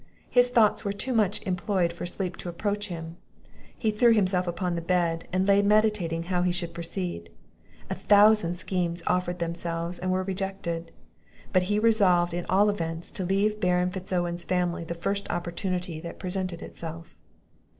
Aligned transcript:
His 0.31 0.49
thoughts 0.49 0.83
were 0.83 0.93
too 0.93 1.13
much 1.13 1.43
employed 1.43 1.93
for 1.93 2.07
sleep 2.07 2.35
to 2.37 2.49
approach 2.49 2.87
him; 2.87 3.17
he 3.77 3.91
threw 3.91 4.13
himself 4.15 4.47
upon 4.47 4.73
the 4.73 4.81
bed, 4.81 5.27
and 5.31 5.47
lay 5.47 5.61
meditating 5.61 6.23
how 6.23 6.41
he 6.41 6.51
should 6.51 6.73
proceed; 6.73 7.29
a 7.87 7.93
thousand 7.93 8.57
schemes 8.57 9.03
offered 9.05 9.37
themselves 9.37 9.99
and 9.99 10.11
were 10.11 10.23
rejected; 10.23 10.91
But 11.53 11.69
he 11.69 11.77
resolved, 11.77 12.33
at 12.33 12.49
all 12.49 12.67
events, 12.71 13.11
to 13.11 13.23
leave 13.23 13.59
Baron 13.59 13.91
Fitz 13.91 14.11
Owen's 14.11 14.43
family 14.43 14.83
the 14.83 14.95
first 14.95 15.29
opportunity 15.29 15.99
that 15.99 16.17
presented 16.17 16.63
itself. 16.63 17.15